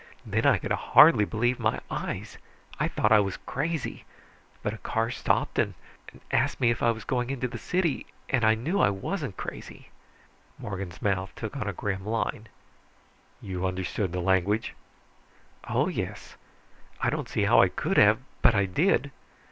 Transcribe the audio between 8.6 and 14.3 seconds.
I wasn't crazy." Morgan's mouth took a grim line. "You understood the